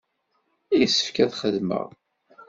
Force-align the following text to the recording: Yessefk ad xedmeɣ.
Yessefk 0.79 1.17
ad 1.23 1.31
xedmeɣ. 1.39 1.87